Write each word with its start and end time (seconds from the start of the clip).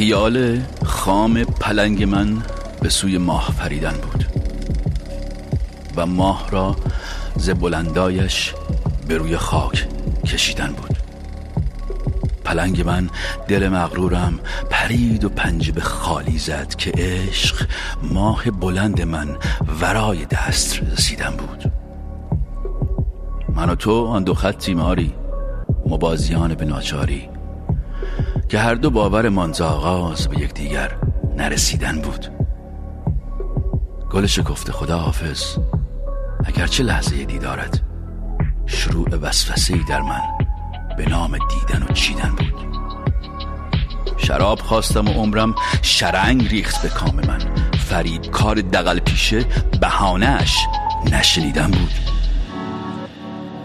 خیال 0.00 0.60
خام 0.84 1.44
پلنگ 1.44 2.04
من 2.04 2.42
به 2.82 2.88
سوی 2.88 3.18
ماه 3.18 3.54
پریدن 3.58 3.92
بود 3.92 4.24
و 5.96 6.06
ماه 6.06 6.50
را 6.50 6.76
ز 7.36 7.50
بلندایش 7.50 8.54
به 9.08 9.16
روی 9.16 9.36
خاک 9.36 9.88
کشیدن 10.26 10.72
بود. 10.72 10.96
پلنگ 12.44 12.86
من 12.86 13.10
دل 13.48 13.68
مغرورم 13.68 14.40
پرید 14.70 15.24
و 15.24 15.28
پنجه 15.28 15.72
به 15.72 15.80
خالی 15.80 16.38
زد 16.38 16.74
که 16.74 16.92
عشق 16.98 17.66
ماه 18.02 18.50
بلند 18.50 19.02
من 19.02 19.36
ورای 19.80 20.24
دست 20.24 20.82
رسیدن 20.82 21.30
بود. 21.30 21.72
من 23.54 23.70
و 23.70 23.74
تو 23.74 24.06
آن 24.06 24.24
دو 24.24 24.34
خطی 24.34 24.74
ماری 24.74 25.14
مبازیان 25.86 26.54
به 26.54 26.64
ناچاری. 26.64 27.39
که 28.50 28.58
هر 28.58 28.74
دو 28.74 28.90
باور 28.90 29.28
منز 29.28 29.60
آغاز 29.60 30.28
به 30.28 30.38
یکدیگر 30.38 30.96
نرسیدن 31.36 32.00
بود. 32.00 32.26
گل 34.10 34.26
شکفته 34.26 34.72
خدا 34.72 34.98
حافظ 34.98 35.58
اگرچه 36.44 36.82
لحظه 36.82 37.24
دیدارت 37.24 37.80
شروع 38.66 39.08
وسوسه 39.16 39.74
در 39.88 40.00
من 40.00 40.20
به 40.96 41.08
نام 41.08 41.38
دیدن 41.38 41.82
و 41.82 41.92
چیدن 41.92 42.30
بود. 42.30 42.70
شراب 44.16 44.58
خواستم 44.58 45.08
و 45.08 45.12
عمرم 45.12 45.54
شرنگ 45.82 46.48
ریخت 46.48 46.82
به 46.82 46.88
کام 46.88 47.16
من. 47.26 47.70
فرید 47.78 48.30
کار 48.30 48.54
دقل 48.54 48.98
پیشه 48.98 49.44
بهانهش 49.80 50.56
نشنیدن 51.12 51.70
بود. 51.70 51.92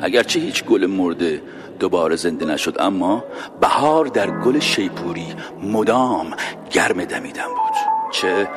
اگرچه 0.01 0.39
هیچ 0.39 0.63
گل 0.63 0.85
مرده 0.85 1.41
دوباره 1.79 2.15
زنده 2.15 2.45
نشد 2.45 2.75
اما 2.79 3.23
بهار 3.61 4.05
در 4.05 4.31
گل 4.31 4.59
شیپوری 4.59 5.35
مدام 5.63 6.35
گرم 6.71 7.05
دمیدن 7.05 7.47
بود. 7.47 7.75
چه 8.11 8.47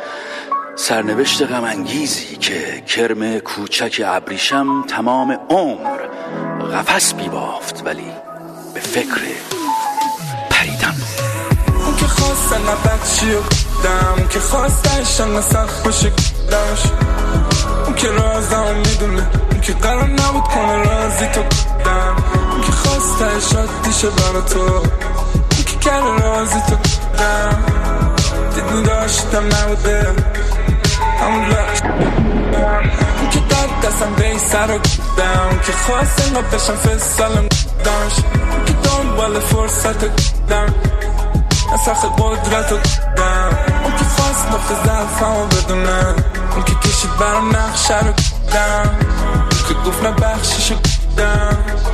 سرنوشت 0.77 1.43
غم 1.43 1.85
که 2.41 2.83
کرم 2.87 3.39
کوچک 3.39 4.03
ابریشم 4.07 4.83
تمام 4.83 5.39
عمر 5.51 5.99
قفس 6.73 7.15
بیبافت 7.15 7.83
ولی 7.85 8.11
به 8.75 8.81
فکر 8.81 9.21
پریدم 10.51 10.95
اون 11.87 11.97
که 11.97 12.07
خواستن 12.07 12.61
نبچی 12.63 13.33
و 13.33 13.41
دم 13.85 14.29
که 14.29 14.41
خواستن 14.41 15.41
سخت 15.41 15.85
باشه 15.85 16.09
دمش 16.51 16.83
اون 17.87 17.95
که 17.95 18.09
رازم 18.09 18.75
می‌دونه 18.77 19.31
اون 19.51 19.61
که 19.61 19.73
قرار 19.73 20.07
نبود 20.09 20.43
کنه 20.43 20.83
رازی 20.83 21.27
تو 21.27 21.43
دم. 21.85 22.38
اون 22.59 22.67
که 22.67 22.73
خواستن 22.73 23.41
شاد 23.53 23.69
دیشه 23.83 24.11
برا 24.11 24.41
تو. 24.41 24.61
اون 24.61 25.65
که 25.67 25.77
کرده 25.77 26.23
رازی 26.23 26.61
تو 26.69 26.77
دم 27.19 27.65
دید 28.55 28.65
میداشتم 28.73 29.45
نبوده. 29.47 30.15
همون 31.21 31.45
لحش 31.49 31.83
اون 33.19 33.31
که 33.31 33.39
داد 33.39 33.81
دستم 33.83 34.15
به 34.17 34.39
سر 34.39 34.71
و 34.71 34.79
دم 35.17 35.59
که 35.67 35.73
خواست 35.73 36.27
انگاه 36.27 36.43
بشم 36.43 36.77
فسالم 36.77 37.49
دمش 37.85 38.13
اون 38.53 38.65
که 38.65 38.73
دنبال 38.73 39.41
فرصت 39.41 40.05
دم 40.49 40.75
سخت 41.85 42.05
قدرت 42.05 42.71
دم 43.17 43.51
اون 43.85 43.93
که 43.99 44.05
خواست 44.05 44.47
نقطه 44.49 44.75
ضعفمو 44.85 45.47
بدونه 45.47 46.15
اون 46.55 46.65
که 46.65 46.75
کشید 46.75 47.17
برام 47.21 47.57
نقشه 47.57 48.01
رو 48.07 48.13
دم 48.53 48.97
اون 49.41 49.69
که 49.69 49.75
گفت 49.89 50.05
نبخشیشو 50.05 50.75
دم 51.17 51.59
دفعه 51.69 51.88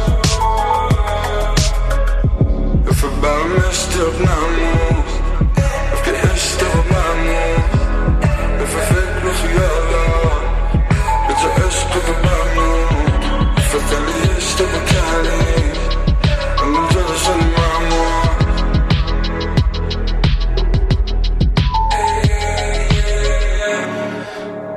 took 3.94 4.18
нам 4.20 5.04
В 5.94 6.02
крем, 6.02 6.36
чтобы 6.36 6.82
мама 6.90 7.13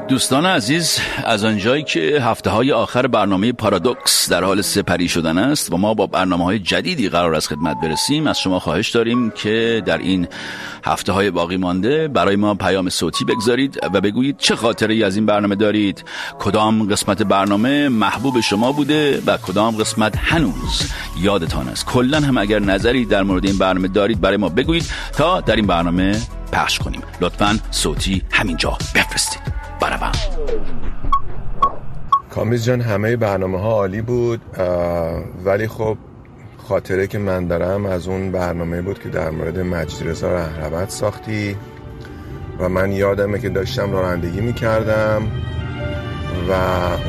دوستان 0.08 0.46
عزیز 0.46 1.00
از 1.26 1.44
آنجایی 1.44 1.84
که 1.84 2.22
هفته 2.22 2.50
های 2.50 2.72
آخر 2.72 3.08
برنامه 3.08 3.52
پارادوکس 3.52 4.30
در 4.30 4.44
حال 4.44 4.62
سپری 4.62 5.08
شدن 5.08 5.38
است 5.38 5.74
و 5.74 5.78
ما 5.78 5.94
با 5.94 6.08
برنامه 6.08 6.44
های 6.44 6.60
جدیدی 6.60 7.10
قرار 7.10 7.36
از 7.36 7.48
خدمت 7.48 7.78
برسیم. 7.84 8.28
از 8.28 8.40
شما 8.40 8.60
خواهش 8.60 8.90
داریم 8.90 9.32
که 9.32 9.84
در 9.86 9.98
این 9.98 10.28
هفته 10.86 11.12
های 11.12 11.32
باقی 11.32 11.58
مانده 11.58 12.08
برای 12.08 12.36
ما 12.36 12.56
پیام 12.56 12.90
صوتی 12.90 13.26
بگذارید 13.26 13.80
و 13.94 14.02
بگویید 14.02 14.38
چه 14.38 14.56
خاطره 14.56 15.06
از 15.06 15.16
این 15.16 15.26
برنامه 15.26 15.56
دارید. 15.56 16.04
کدام 16.40 16.90
قسمت 16.90 17.22
برنامه 17.22 17.90
محبوب 17.90 18.40
شما 18.40 18.72
بوده 18.72 19.22
و 19.26 19.38
کدام 19.38 19.76
قسمت 19.76 20.18
هنوز 20.18 20.92
یادتان 21.22 21.68
است. 21.68 21.86
کلا 21.86 22.20
هم 22.20 22.38
اگر 22.38 22.60
نظری 22.60 23.06
در 23.06 23.24
مورد 23.24 23.46
این 23.46 23.58
برنامه 23.58 23.88
دارید 23.88 24.22
برای 24.22 24.38
ما 24.38 24.50
بگویید 24.50 24.86
تا 25.18 25.42
در 25.42 25.56
این 25.56 25.68
برنامه 25.68 26.22
پخش 26.52 26.80
کنیم. 26.80 27.02
لطفا 27.22 27.60
صوتی 27.72 28.22
همینجا 28.32 28.78
بفرستید. 28.96 29.57
برابر 29.82 30.12
کامیز 32.30 32.66
جان 32.66 32.82
همه 32.82 33.16
برنامه 33.16 33.60
ها 33.62 33.72
عالی 33.72 34.02
بود 34.02 34.42
ولی 35.46 35.68
خب 35.68 35.98
خاطره 36.68 37.08
که 37.08 37.18
من 37.18 37.48
دارم 37.48 37.86
از 37.86 38.08
اون 38.08 38.32
برنامه 38.32 38.82
بود 38.82 39.00
که 39.00 39.10
در 39.10 39.30
مورد 39.30 39.60
مجید 39.60 40.08
رضا 40.08 40.34
رهروت 40.34 40.90
ساختی 40.90 41.56
و 42.60 42.70
من 42.70 42.92
یادمه 42.92 43.40
که 43.40 43.50
داشتم 43.50 43.92
رانندگی 43.92 44.42
می‌کردم 44.42 45.28
و 46.50 46.54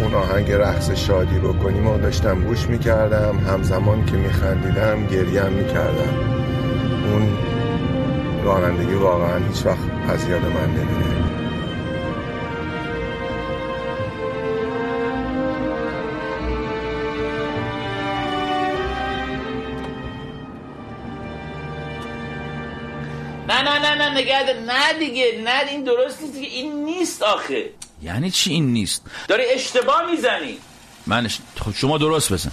اون 0.03 0.15
آهنگ 0.15 0.53
رقص 0.53 0.91
شادی 0.91 1.39
بکنیم 1.39 1.87
و 1.87 1.99
داشتم 1.99 2.41
گوش 2.41 2.67
می‌کردم. 2.67 3.39
همزمان 3.39 4.05
که 4.05 4.13
میخندیدم 4.13 5.07
گریم 5.07 5.53
می‌کردم. 5.53 6.15
اون 7.13 7.29
رانندگی 8.45 8.95
واقعا 8.95 9.39
هیچ 9.39 9.67
وقت 9.67 9.79
از 10.09 10.29
یاد 10.29 10.43
من 10.43 10.71
نمیره 10.71 11.28
نه 24.43 24.53
نه 24.53 24.99
دیگه 24.99 25.41
نه 25.45 25.71
این 25.71 25.85
درست 25.85 26.23
نیست 26.23 26.35
دیگه. 26.35 26.49
این 26.49 26.85
نیست 26.85 27.23
آخه. 27.23 27.71
یعنی 28.03 28.31
چی 28.31 28.51
این 28.51 28.73
نیست؟ 28.73 29.03
داری 29.29 29.45
اشتباه 29.45 30.11
می‌زنی. 30.11 30.59
من 31.07 31.25
اش... 31.25 31.39
خب 31.65 31.75
شما 31.75 31.99
درست 31.99 32.33
بزن. 32.33 32.51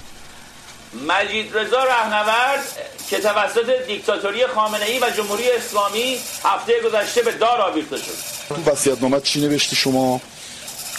مجید 1.08 1.58
رضا 1.58 1.84
رهنورد 1.84 2.64
که 3.10 3.20
توسط 3.20 3.88
دیکتاتوری 3.88 4.48
خامنه 4.48 4.86
ای 4.86 5.00
و 5.00 5.10
جمهوری 5.18 5.52
اسلامی 5.52 6.18
هفته 6.44 6.74
گذشته 6.86 7.22
به 7.22 7.32
دار 7.32 7.62
آویخته 7.62 7.98
شد. 7.98 8.12
وصیت 8.66 9.02
نامت 9.02 9.24
چی 9.24 9.42
نوشتی 9.42 9.76
شما؟ 9.76 10.22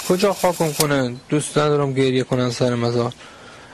کجا 0.09 0.33
خاکم 0.33 0.73
کنن 0.73 1.21
دوست 1.29 1.59
ندارم 1.59 1.93
گریه 1.93 2.25
کنن 2.25 2.51
سر 2.51 2.75
مزار. 2.75 3.13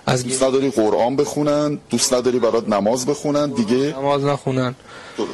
از 0.06 0.24
دوست 0.24 0.42
نداری 0.42 0.70
قرآن 0.70 1.16
بخونن؟ 1.16 1.78
دوست 1.90 2.14
نداری 2.14 2.38
برات 2.38 2.68
نماز 2.68 3.06
بخونن؟ 3.06 3.50
دیگه؟ 3.50 3.76
نماز 3.76 4.24
نخونن. 4.24 4.74
درست. 5.18 5.30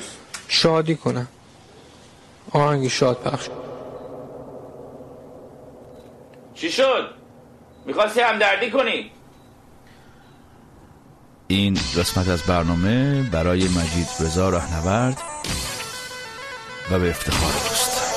شادی 0.48 0.96
کنن. 0.96 1.28
آهنگ 2.52 2.88
شاد 2.88 3.16
پخش 3.16 3.48
چی 6.54 6.72
شد؟ 6.72 7.10
می‌خواستی 7.86 8.20
همدردی 8.20 8.70
کنی؟ 8.70 9.10
این 11.48 11.74
قسمت 11.74 12.28
از 12.28 12.42
برنامه 12.42 13.22
برای 13.22 13.60
مجید 13.62 14.08
رضا 14.20 14.48
رهنورد 14.48 15.22
و 16.90 16.98
به 16.98 17.10
افتخار 17.10 17.52
دوست 17.52 18.07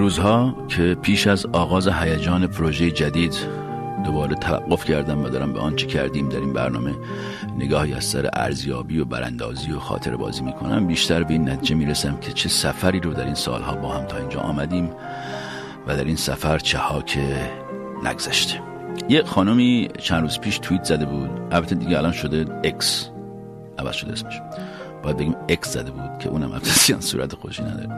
روزها 0.00 0.54
که 0.68 0.96
پیش 1.02 1.26
از 1.26 1.46
آغاز 1.46 1.88
هیجان 1.88 2.46
پروژه 2.46 2.90
جدید 2.90 3.34
دوباره 4.04 4.34
توقف 4.34 4.84
کردم 4.84 5.24
و 5.24 5.28
دارم 5.28 5.52
به 5.52 5.60
آنچه 5.60 5.86
کردیم 5.86 6.28
در 6.28 6.38
این 6.38 6.52
برنامه 6.52 6.94
نگاهی 7.58 7.94
از 7.94 8.04
سر 8.04 8.30
ارزیابی 8.32 8.98
و 8.98 9.04
براندازی 9.04 9.72
و 9.72 9.78
خاطر 9.78 10.16
بازی 10.16 10.42
می‌کنم. 10.42 10.86
بیشتر 10.86 11.22
به 11.22 11.32
این 11.32 11.48
نتیجه 11.48 11.74
می‌رسم 11.74 12.16
که 12.20 12.32
چه 12.32 12.48
سفری 12.48 13.00
رو 13.00 13.14
در 13.14 13.24
این 13.24 13.34
سالها 13.34 13.74
با 13.74 13.88
هم 13.88 14.04
تا 14.04 14.16
اینجا 14.16 14.40
آمدیم 14.40 14.90
و 15.86 15.96
در 15.96 16.04
این 16.04 16.16
سفر 16.16 16.58
چه 16.58 16.78
ها 16.78 17.02
که 17.02 17.50
نگذشته. 18.04 18.60
یه 19.08 19.22
خانمی 19.22 19.88
چند 19.98 20.22
روز 20.22 20.40
پیش 20.40 20.58
توییت 20.58 20.84
زده 20.84 21.04
بود. 21.04 21.30
البته 21.50 21.74
دیگه 21.74 21.98
الان 21.98 22.12
شده 22.12 22.44
اکس 22.64 23.10
عوض 23.78 23.94
شده 23.94 24.12
اسمش. 24.12 24.40
باید 25.02 25.16
بگیم 25.16 25.36
اکس 25.48 25.72
زده 25.72 25.90
بود 25.90 26.18
که 26.18 26.28
اونم 26.28 26.52
البته 26.52 27.00
صورت 27.00 27.34
خوشی 27.34 27.62
نداره. 27.62 27.88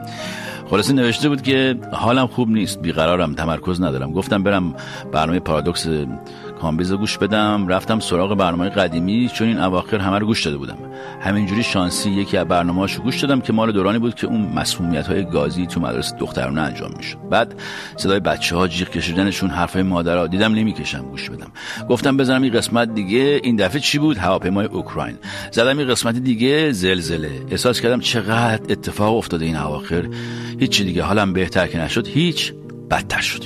خلاصه 0.69 0.93
نوشته 0.93 1.29
بود 1.29 1.41
که 1.41 1.75
حالم 1.91 2.27
خوب 2.27 2.49
نیست 2.49 2.79
بیقرارم 2.79 3.33
تمرکز 3.33 3.81
ندارم. 3.81 4.11
گفتم 4.11 4.43
برم 4.43 4.75
برنامه 5.11 5.39
پارادوکس 5.39 5.87
کامبیز 6.63 6.93
گوش 6.93 7.17
بدم 7.17 7.67
رفتم 7.67 7.99
سراغ 7.99 8.37
برنامه 8.37 8.69
قدیمی 8.69 9.29
چون 9.33 9.47
این 9.47 9.59
اواخر 9.59 9.97
همه 9.97 10.19
رو 10.19 10.25
گوش 10.25 10.45
داده 10.45 10.57
بودم. 10.57 10.77
همینجوری 11.21 11.63
شانسی 11.63 12.09
یکی 12.09 12.37
از 12.37 12.47
برنامه‌هاشو 12.47 13.03
گوش 13.03 13.21
دادم 13.21 13.41
که 13.41 13.53
مال 13.53 13.71
دورانی 13.71 13.99
بود 13.99 14.15
که 14.15 14.27
اون 14.27 14.41
مسمومیت 14.41 15.07
های 15.07 15.25
گازی 15.25 15.67
تو 15.67 15.79
مدرسه 15.79 16.15
دخترانه 16.17 16.61
انجام 16.61 16.93
می‌شد. 16.97 17.17
بعد 17.29 17.61
صدای 17.97 18.19
بچه 18.19 18.55
ها 18.55 18.67
جیغ 18.67 18.89
کشیدنشون 18.89 19.49
حرفای 19.49 19.83
مادرها 19.83 20.27
دیدم 20.27 20.53
نمی‌کشم 20.53 21.01
گوش 21.01 21.29
بدم. 21.29 21.51
گفتم 21.89 22.17
بزنم 22.17 22.41
این 22.41 22.53
قسمت 22.53 22.93
دیگه 22.93 23.39
این 23.43 23.55
دفعه 23.55 23.79
چی 23.79 23.99
بود؟ 23.99 24.17
هواپیمای 24.17 24.65
اوکراین. 24.65 25.15
زدم 25.51 25.77
این 25.77 25.87
قسمت 25.87 26.15
دیگه 26.15 26.71
زلزله. 26.71 27.31
احساس 27.51 27.81
کردم 27.81 27.99
چقدر 27.99 28.61
اتفاق 28.69 29.17
افتاده 29.17 29.45
این 29.45 29.55
اواخر. 29.55 30.07
هیچ 30.59 30.81
دیگه. 30.81 31.03
حالم 31.03 31.33
بهتر 31.33 31.67
که 31.67 31.81
نشد. 31.81 32.07
هیچ 32.07 32.53
بدتر 32.91 33.21
شد. 33.21 33.43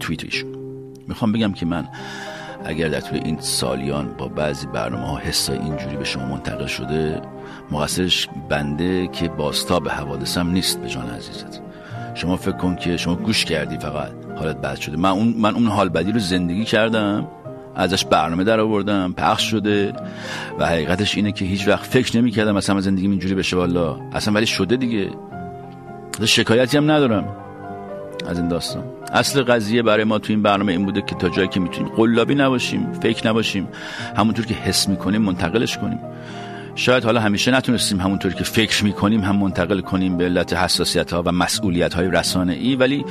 توییت 0.00 0.24
ایشون. 0.24 0.59
می‌خوام 1.10 1.32
بگم 1.32 1.52
که 1.52 1.66
من 1.66 1.88
اگر 2.64 2.88
در 2.88 3.00
طول 3.00 3.20
این 3.24 3.40
سالیان 3.40 4.14
با 4.18 4.28
بعضی 4.28 4.66
برنامه 4.66 5.06
ها 5.06 5.18
حسای 5.18 5.58
اینجوری 5.58 5.96
به 5.96 6.04
شما 6.04 6.26
منتقل 6.26 6.66
شده 6.66 7.22
مقصرش 7.70 8.28
بنده 8.48 9.06
که 9.06 9.28
باستا 9.28 9.80
به 9.80 9.90
حوادثم 9.90 10.50
نیست 10.50 10.80
به 10.80 10.88
جان 10.88 11.10
عزیزت. 11.10 11.60
شما 12.14 12.36
فکر 12.36 12.56
کن 12.56 12.76
که 12.76 12.96
شما 12.96 13.14
گوش 13.14 13.44
کردی 13.44 13.78
فقط 13.78 14.10
حالت 14.38 14.56
بد 14.56 14.76
شده. 14.76 14.96
من 14.96 15.10
اون, 15.10 15.34
من 15.38 15.54
اون 15.54 15.66
حال 15.66 15.88
بدی 15.88 16.12
رو 16.12 16.18
زندگی 16.18 16.64
کردم 16.64 17.28
ازش 17.76 18.04
برنامه 18.04 18.44
در 18.44 18.60
آوردم 18.60 19.12
پخش 19.12 19.50
شده 19.50 19.92
و 20.58 20.66
حقیقتش 20.66 21.16
اینه 21.16 21.32
که 21.32 21.44
هیچ 21.44 21.68
وقت 21.68 21.84
فکر 21.84 22.18
نمی 22.18 22.30
کردم 22.30 22.56
اصلا 22.56 22.80
زندگی 22.80 23.06
اینجوری 23.06 23.34
بشه 23.34 23.56
والا 23.56 24.00
اصلا 24.12 24.34
ولی 24.34 24.46
شده 24.46 24.76
دیگه. 24.76 25.10
شکایتی 26.24 26.76
هم 26.76 26.90
ندارم. 26.90 27.36
از 28.26 28.38
این 28.38 28.48
داستان. 28.48 28.84
اصل 29.12 29.42
قضیه 29.42 29.82
برای 29.82 30.04
ما 30.04 30.18
تو 30.18 30.32
این 30.32 30.42
برنامه 30.42 30.72
این 30.72 30.84
بوده 30.84 31.02
که 31.02 31.14
تا 31.14 31.28
جایی 31.28 31.48
که 31.48 31.60
می‌تونیم 31.60 31.92
قلابی 31.96 32.34
نباشیم 32.34 32.92
فکر 32.92 33.28
نباشیم 33.28 33.68
همونطور 34.16 34.46
که 34.46 34.54
حس 34.54 34.88
می‌کنیم 34.88 35.22
منتقلش 35.22 35.78
کنیم. 35.78 35.98
شاید 36.74 37.04
حالا 37.04 37.20
همیشه 37.20 37.50
نتونستیم 37.50 38.00
همونطور 38.00 38.32
که 38.32 38.44
فکر 38.44 38.84
می‌کنیم 38.84 39.20
هم 39.20 39.36
منتقل 39.36 39.80
کنیم 39.80 40.16
به 40.16 40.24
علت 40.24 40.52
حساسیت 40.52 41.12
ها 41.12 41.22
و 41.26 41.32
مسئولیت 41.32 41.94
های 41.94 42.10
رسانه 42.10 42.52
ای 42.52 42.76
ولی 42.76 43.04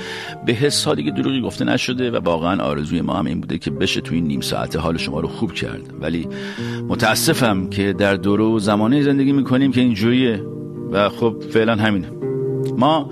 به 0.46 0.54
حس 0.54 0.86
ها 0.86 0.96
دیگه 0.96 1.12
دروغی 1.12 1.42
گفته 1.42 1.66
نشده 1.66 2.12
و 2.12 2.20
واقعا 2.24 2.64
آرزوی 2.64 3.02
ما 3.02 3.14
هم 3.14 3.26
این 3.26 3.42
بوده 3.42 3.58
که 3.58 3.72
بشه 3.72 4.02
تو 4.02 4.16
این 4.16 4.28
نیم 4.28 4.42
ساعت 4.42 4.76
حال 4.76 4.98
شما 4.98 5.20
رو 5.20 5.28
خوب 5.28 5.54
کرد. 5.54 5.82
ولی 6.02 6.28
متاسفم 6.88 7.70
که 7.70 7.94
در 7.94 8.16
دوره 8.16 8.44
و 8.44 8.60
زمانه 8.60 9.02
زندگی 9.02 9.32
می‌کنیم 9.32 9.72
که 9.72 9.82
اینجوریه 9.82 10.44
و 10.92 11.10
خب 11.10 11.36
فعلا 11.54 11.76
همینه. 11.76 12.12
ما 12.78 13.10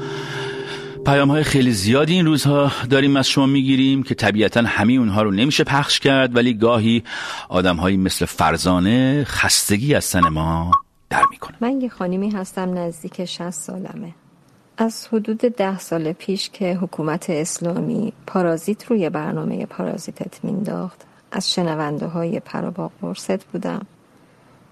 پیام 1.07 1.31
های 1.31 1.44
خیلی 1.44 1.71
زیادی 1.71 2.13
این 2.13 2.25
روزها 2.25 2.71
داریم 2.89 3.15
از 3.15 3.27
شما 3.27 3.45
می‌گیریم 3.45 4.04
که 4.04 4.15
طبیعتا 4.15 4.62
همه 4.62 4.94
اونها 4.94 5.21
رو 5.21 5.31
نمیشه 5.31 5.63
پخش 5.63 6.00
کرد 6.00 6.36
ولی 6.36 6.54
گاهی 6.54 7.04
آدم 7.50 7.94
مثل 7.95 8.25
فرزانه 8.25 9.24
خستگی 9.24 9.95
از 9.95 10.06
سن 10.06 10.27
ما 10.27 10.71
در 11.09 11.24
می‌کنه 11.31 11.57
من 11.62 11.81
یه 11.81 11.89
خانمی 11.89 12.30
هستم 12.30 12.77
نزدیک 12.77 13.25
60 13.25 13.50
سالمه. 13.50 14.13
از 14.77 15.07
حدود 15.07 15.38
ده 15.38 15.80
سال 15.80 16.13
پیش 16.13 16.50
که 16.50 16.74
حکومت 16.74 17.30
اسلامی 17.30 18.13
پارازیت 18.27 18.86
روی 18.86 19.09
برنامه 19.09 19.65
پارازیتت 19.65 20.44
مینداخت 20.44 21.01
از 21.31 21.54
شنونده 21.54 22.06
های 22.06 22.39
پراباق 22.39 22.92
بودم 23.51 23.86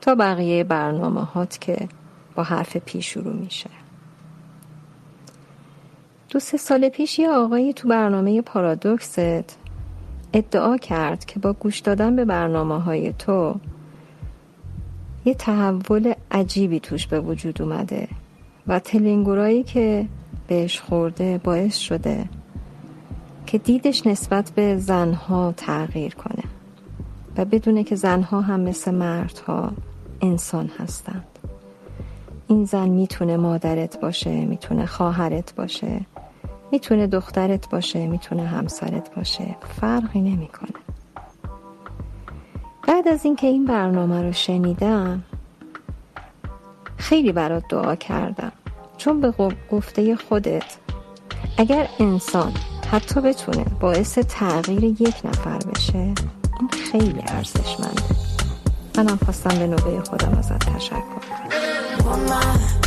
تا 0.01 0.15
بقیه 0.15 0.63
برنامه 0.63 1.21
هات 1.21 1.61
که 1.61 1.89
با 2.35 2.43
حرف 2.43 2.77
پی 2.77 3.01
شروع 3.01 3.33
میشه. 3.33 3.84
دو 6.35 6.39
سه 6.39 6.57
سال 6.57 6.89
پیش 6.89 7.19
یه 7.19 7.29
آقایی 7.29 7.73
تو 7.73 7.87
برنامه 7.87 8.41
پارادوکست 8.41 9.57
ادعا 10.33 10.77
کرد 10.77 11.25
که 11.25 11.39
با 11.39 11.53
گوش 11.53 11.79
دادن 11.79 12.15
به 12.15 12.25
برنامه 12.25 12.81
های 12.81 13.13
تو 13.13 13.55
یه 15.25 15.33
تحول 15.33 16.13
عجیبی 16.31 16.79
توش 16.79 17.07
به 17.07 17.19
وجود 17.19 17.61
اومده 17.61 18.07
و 18.67 18.79
تلنگورایی 18.79 19.63
که 19.63 20.05
بهش 20.47 20.79
خورده 20.79 21.37
باعث 21.37 21.77
شده 21.77 22.25
که 23.45 23.57
دیدش 23.57 24.07
نسبت 24.07 24.51
به 24.55 24.77
زنها 24.77 25.53
تغییر 25.57 26.15
کنه 26.15 26.43
و 27.37 27.45
بدونه 27.45 27.83
که 27.83 27.95
زنها 27.95 28.41
هم 28.41 28.59
مثل 28.59 28.91
مردها 28.91 29.71
انسان 30.21 30.71
هستند. 30.79 31.27
این 32.47 32.65
زن 32.65 32.89
می‌تونه 32.89 33.37
مادرت 33.37 33.99
باشه 33.99 34.45
می‌تونه 34.45 34.85
خواهرت 34.85 35.55
باشه. 35.55 36.01
می‌تونه 36.75 37.07
دخترت 37.07 37.69
باشه 37.69 38.07
می‌تونه 38.07 38.47
همسرت 38.47 39.15
باشه. 39.15 39.55
فرقی 39.81 40.21
نمی‌کنه. 40.21 40.79
بعد 42.87 43.07
از 43.07 43.25
اینکه 43.25 43.47
این 43.47 43.65
برنامه 43.65 44.21
رو 44.21 44.31
شنیدم 44.31 45.23
خیلی 46.97 47.31
برات 47.31 47.63
دعا 47.69 47.95
کردم. 47.95 48.51
چون 48.97 49.21
به 49.21 49.33
گفته 49.71 50.15
خودت 50.15 50.77
اگر 51.57 51.87
انسان 51.99 52.53
حتی 52.91 53.21
بتونه 53.21 53.65
باعث 53.79 54.17
تغییر 54.17 54.83
یک 54.83 55.15
نفر 55.25 55.57
بشه 55.57 55.99
این 55.99 56.69
خیلی 56.91 57.23
ارزشمنده. 57.27 58.03
منم 58.97 59.19
خواستم 59.25 59.59
به 59.59 59.67
نوبه 59.67 60.01
خودم 60.09 60.37
ازت 60.37 60.75
تشکر 60.75 60.95
کنم. 60.95 62.84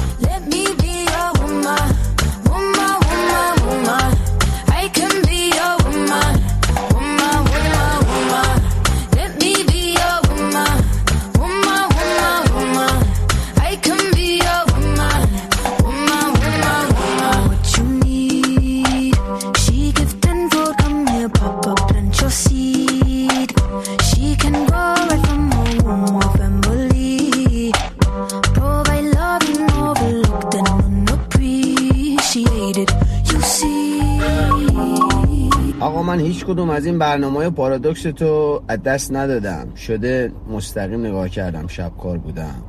کدوم 36.49 36.71
از 36.71 36.87
این 36.87 36.99
برنامه 36.99 37.51
پارادوکس 37.51 38.03
تو 38.03 38.63
از 38.69 38.83
دست 38.83 39.13
ندادم. 39.13 39.75
شده 39.75 40.33
مستقیم 40.51 41.07
نگاه 41.07 41.29
کردم 41.29 41.67
شب 41.67 41.93
کار 41.99 42.19
بودم. 42.19 42.63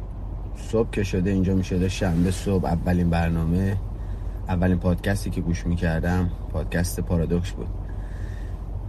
صبح 0.71 0.89
که 0.89 1.03
شده 1.03 1.29
اینجا 1.29 1.55
می 1.55 1.63
شده 1.63 1.89
شنبه 1.89 2.31
صبح 2.31 2.65
اولین 2.65 3.09
برنامه 3.09 3.77
اولین 4.47 4.77
پادکستی 4.77 5.29
که 5.29 5.41
گوش 5.41 5.65
می 5.65 5.75
کردم 5.75 6.29
پادکست 6.53 6.99
پارادوکس 6.99 7.51
بود. 7.51 7.67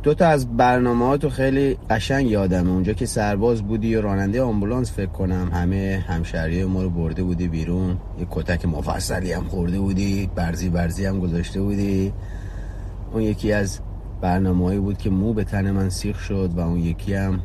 دو 0.02 0.14
تا 0.14 0.26
از 0.26 0.56
برنامه 0.56 1.16
تو 1.16 1.30
خیلی 1.30 1.78
قشنگ 1.90 2.30
یادمه. 2.30 2.70
اونجا 2.70 2.92
که 2.92 3.06
سرباز 3.06 3.62
بودی 3.62 3.96
و 3.96 4.00
راننده 4.00 4.42
آمبولانس 4.42 4.92
فکر 4.92 5.10
کنم 5.10 5.50
همه 5.52 6.04
همشهری 6.08 6.64
ما 6.64 6.82
رو 6.82 6.90
برده 6.90 7.22
بودی 7.22 7.48
بیرون. 7.48 7.90
یه 8.18 8.26
کتک 8.30 8.64
مفصلی 8.64 9.32
هم 9.32 9.44
خورده 9.44 9.78
بودی 9.78 10.30
برزی 10.34 10.68
برزی 10.68 11.06
هم 11.06 11.20
گذاشته 11.20 11.60
بودی. 11.60 12.12
اون 13.12 13.22
یکی 13.22 13.52
از 13.52 13.80
برنامه‌ای 14.20 14.78
بود 14.78 14.98
که 14.98 15.10
مو 15.10 15.32
به 15.32 15.44
تن 15.44 15.70
من 15.70 15.90
سیخ 15.90 16.20
شد 16.20 16.50
و 16.56 16.60
اون 16.60 16.78
یکی 16.78 17.14
هم 17.14 17.40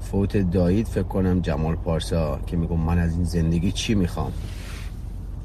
فوت 0.00 0.36
دایید 0.36 0.86
فکر 0.86 1.02
کنم 1.02 1.40
جمال 1.40 1.74
پارسا 1.74 2.38
که 2.46 2.56
میگم 2.56 2.80
من 2.80 2.98
از 2.98 3.14
این 3.14 3.24
زندگی 3.24 3.72
چی 3.72 3.94
می‌خوام؟ 3.94 4.32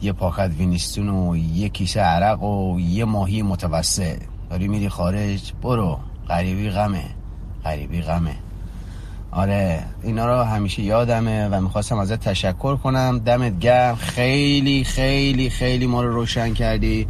یه 0.02 0.14
پاکت 0.14 0.52
وینستون 0.58 1.10
و 1.10 1.38
یه 1.38 1.70
کیسه 1.70 2.00
عرق 2.00 2.44
و 2.44 2.80
یه 2.80 3.06
ماهی 3.06 3.42
متوسط 3.42 4.18
داری 4.50 4.68
میری 4.68 4.90
خارج؟ 4.90 5.54
برو. 5.62 6.00
غریبی 6.30 6.70
غمه. 6.70 7.04
غریبی 7.64 8.02
غمه. 8.02 8.36
آره 9.32 9.84
اینا 10.04 10.26
رو 10.26 10.44
همیشه 10.44 10.82
یادمه 10.82 11.48
و 11.48 11.62
می‌خواستم 11.62 11.98
ازت 11.98 12.20
تشکر 12.20 12.76
کنم. 12.76 13.20
دمت 13.26 13.60
گرم. 13.60 13.96
خیلی 13.96 14.84
خیلی 14.84 15.50
خیلی 15.50 15.88
ما 15.88 16.02
رو 16.02 16.14
روشن 16.14 16.54
کردی. 16.54 17.08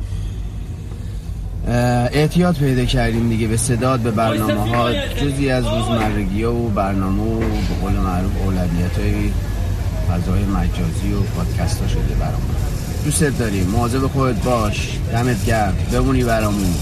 اعتیاد 1.69 2.55
پیدا 2.55 2.85
کردیم 2.85 3.29
دیگه 3.29 3.47
به 3.47 3.57
صداد 3.57 3.99
به 3.99 4.11
برنامه 4.11 4.75
ها. 4.75 4.93
جزی 4.93 5.49
از 5.49 5.65
روزمرگی 5.65 6.43
و 6.43 6.53
برنامه 6.53 7.23
و 7.23 7.39
به 7.39 7.75
قول 7.81 7.91
معروف 7.91 8.31
اولویت 8.45 8.97
های 8.99 9.31
فضای 10.09 10.43
مجازی 10.43 11.13
و 11.13 11.21
پادکست 11.21 11.81
ها 11.81 11.88
شده 11.88 12.15
برامون. 12.19 12.55
دوست 13.05 13.23
داریم. 13.23 13.67
مواظب 13.67 14.07
خودت 14.07 14.43
باش. 14.43 14.89
دمت 15.11 15.45
گرم. 15.45 15.77
بمونی 15.91 16.23
برامون. 16.23 16.75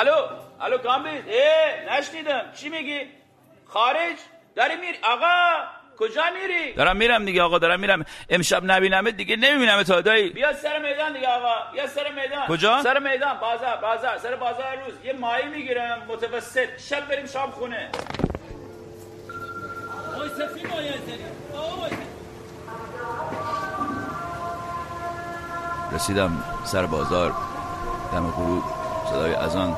الو 0.00 0.16
الو 0.60 0.78
کامبیز 0.78 1.22
اه 1.28 1.98
نشنیدم 1.98 2.42
چی 2.54 2.68
میگی 2.68 3.00
خارج 3.66 4.16
داری 4.56 4.76
میری 4.76 4.98
آقا 5.02 5.64
کجا 5.98 6.22
میری 6.40 6.72
دارم 6.72 6.96
میرم 6.96 7.24
دیگه 7.24 7.42
آقا 7.42 7.58
دارم 7.58 7.80
میرم 7.80 8.04
امشب 8.30 8.62
نبینمت 8.64 9.14
دیگه 9.14 9.36
نمی‌بینم 9.36 9.82
تا 9.82 10.00
دایی 10.00 10.30
بیا 10.30 10.52
سر 10.52 10.78
میدان 10.78 11.12
دیگه 11.12 11.28
آقا 11.28 11.72
بیا 11.72 11.86
سر 11.86 12.12
میدان 12.12 12.46
کجا؟ 12.48 12.82
سر 12.82 12.98
میدان 12.98 13.38
بازار 13.38 13.76
بازار 13.76 14.18
سر 14.18 14.36
بازار 14.36 14.76
روز 14.86 14.94
یه 15.04 15.12
ماهی 15.12 15.48
می‌گیرم 15.48 16.02
متوسط 16.08 16.78
شب 16.78 17.08
بریم 17.08 17.26
شام 17.26 17.50
خونه 17.50 17.90
رسیدم 25.92 26.44
سر 26.64 26.86
بازار 26.86 27.34
دم 28.12 28.30
غروب 28.30 28.79
صدای 29.10 29.34
اذان. 29.34 29.76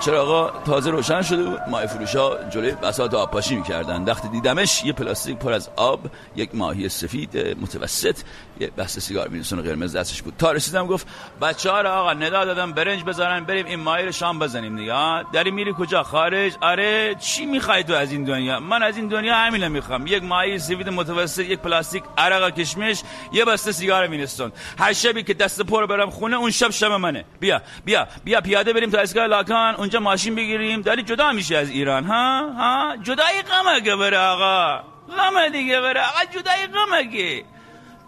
چراغا 0.00 0.52
تازه 0.66 0.90
روشن 0.90 1.22
شده 1.22 1.42
بود. 1.42 1.60
ماهی 1.68 1.86
فروش 1.86 2.16
ها 2.16 2.36
جلوی 2.50 2.70
بساط 2.70 3.14
آبپاشی 3.14 3.56
می‌کردن. 3.56 4.04
وقتی 4.04 4.28
دیدمش 4.28 4.84
یه 4.84 4.92
پلاستیک 4.92 5.36
پر 5.36 5.52
از 5.52 5.68
آب 5.76 6.00
یک 6.36 6.54
ماهی 6.54 6.88
سفید 6.88 7.38
متوسط 7.62 8.18
یه 8.60 8.70
بسته 8.78 9.00
سیگار 9.00 9.28
میرسون 9.28 9.62
قرمز 9.62 9.96
دستش 9.96 10.22
بود. 10.22 10.34
تا 10.38 10.52
رسیدم 10.52 10.86
گفت 10.86 11.06
بچه 11.42 11.70
ها 11.70 11.80
آقا 11.80 12.12
ندا 12.12 12.44
دادم 12.44 12.72
برنج 12.72 13.04
بذارن 13.04 13.44
بریم 13.44 13.66
این 13.66 13.80
ماهی 13.80 14.04
رو 14.04 14.12
شام 14.12 14.38
بزنیم 14.38 14.76
دیگه. 14.76 15.22
داری 15.32 15.50
میری 15.50 15.74
کجا؟ 15.78 16.02
خارج. 16.02 16.52
آره 16.60 17.14
چی 17.14 17.46
می‌خوای 17.46 17.84
تو 17.84 17.92
از 17.92 18.12
این 18.12 18.24
دنیا؟ 18.24 18.60
من 18.60 18.82
از 18.82 18.96
این 18.96 19.08
دنیا 19.08 19.34
همین 19.34 19.68
می‌خوام. 19.68 20.06
یک 20.06 20.22
ماهی 20.22 20.58
سفید 20.58 20.88
متوسط 20.88 21.44
یک 21.44 21.58
پلاستیک 21.58 22.02
عرق 22.18 22.54
کشمش 22.54 23.02
یه 23.32 23.44
بسته 23.44 23.72
سیگار 23.72 24.06
میرسون 24.06 24.52
هر 24.78 24.92
شبی 24.92 25.22
که 25.22 25.34
دست 25.34 25.62
پر 25.62 25.86
برم 25.86 26.10
خونه 26.10 26.36
اون 26.36 26.50
شب 26.50 26.70
شب 26.70 26.92
منه. 26.92 27.24
بیا 27.40 27.62
بیا 27.84 28.06
بیا 28.24 28.40
پیاده 28.40 28.72
بریم 28.72 28.90
تا 28.90 28.98
اسکای 28.98 29.28
لاکان 29.28 29.74
اونجا 29.74 30.00
ماشین 30.00 30.34
بگیریم. 30.34 30.82
داری 30.82 31.02
جدا 31.02 31.32
میشه 31.32 31.56
از 31.56 31.70
ایران 31.70 32.04
ها؟ 32.04 32.52
ها؟ 32.52 32.96
جدای 33.02 33.42
غمگه 33.42 33.96
بره 33.96 34.18
آقا. 34.18 34.82
غم 35.16 35.48
دیگه 35.52 35.80
بره. 35.80 36.00
آقا 36.00 36.24
جدای 36.30 36.66
غمگه. 36.66 37.44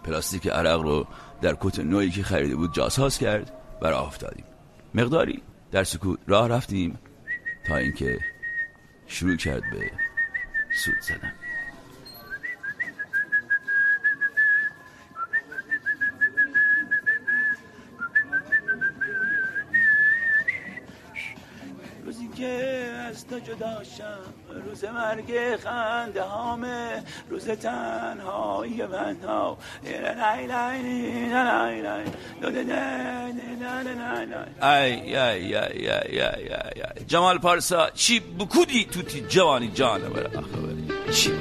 پلاستیک 0.05 0.49
عرق 0.49 0.81
رو 0.81 1.07
در 1.43 1.57
کت 1.61 1.79
نوعی 1.79 2.11
که 2.11 2.23
خریده 2.23 2.57
بود 2.57 2.75
جاساز 2.75 3.19
کرد 3.19 3.53
و 3.83 3.87
راه 3.87 4.07
افتادیم. 4.07 4.45
مقداری 4.95 5.43
در 5.71 5.85
سکوت 5.85 6.19
راه 6.27 6.49
رفتیم 6.49 6.99
تا 7.67 7.77
اینکه 7.77 8.19
شروع 9.07 9.37
کرد 9.37 9.63
به 9.73 9.91
سود 10.85 10.95
زدن. 11.03 11.33
روزی 22.05 22.29
که 22.29 22.92
از 23.13 23.27
تو 23.27 23.39
جدا 23.39 23.85
شم 23.85 24.61
روز 24.65 24.85
مرگ 24.85 25.57
خنده 25.57 26.23
هامه 26.23 27.03
روز 27.31 27.49
تنهایی 27.49 28.83
من 28.87 29.17
ها 29.27 29.59
جمال 37.07 37.39
پارسا 37.39 37.91
چی 37.91 38.21
بکودی 38.21 38.85
توتی 38.85 39.21
جوانی 39.21 39.69
جانه 39.69 40.09
بره 40.09 40.39
آخه 40.39 41.13
چی 41.13 41.33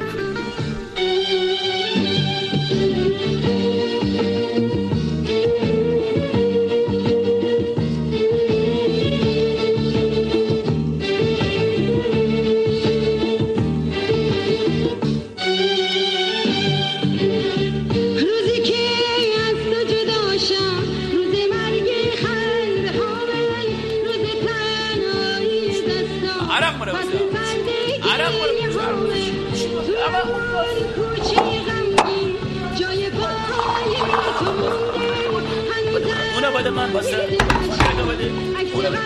این 30.78 30.88
کوچه 30.96 31.42
غمگین 31.68 32.36
جای 32.80 33.10
پای 33.10 33.96
تو 34.40 34.52
مونده 34.54 35.56
هنوزم 35.72 36.18
اونو 36.36 36.50
بده 36.58 36.70
من 36.70 36.92
واسه 36.94 37.18
اونو 37.18 38.06
بده 38.12 38.26
اونو 38.74 38.90
بده. 38.90 39.00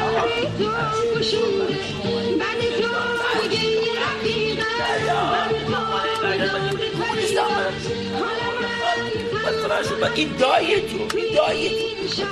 این 10.15 10.29
دایی 10.37 10.81
تو 10.81 11.17
این 11.17 11.35
دایی 11.35 11.69
تو 11.69 12.25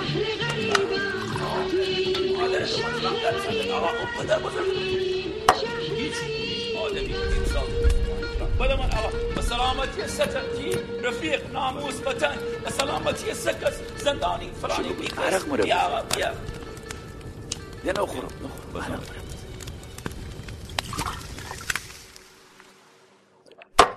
مادر 2.37 2.65
شما 2.65 3.89
پدر 4.19 4.39
بزرگ 4.39 5.02
بده 8.59 8.75
من 8.75 8.97
آقا 8.97 9.09
به 9.35 9.41
سلامتی 9.41 10.07
سترکی 10.07 10.77
رفیق 11.03 11.51
ناموس 11.53 12.01
وطن. 12.07 12.35
به 12.63 12.69
سلامتی 12.69 13.33
سکس 13.33 13.79
زندانی 13.97 14.49
فلانی. 14.61 14.93
بیکس 14.93 15.19
عرق 15.19 15.47
مره 15.47 15.63
بیا 15.63 15.77
آقا 15.77 16.01
بیا. 16.15 16.31
یه 17.85 17.91
نخورم 17.91 18.27
نخورم. 18.75 19.01